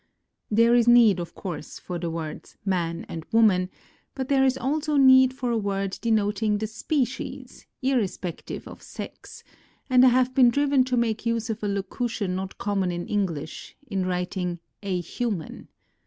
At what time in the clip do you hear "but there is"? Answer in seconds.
4.15-4.57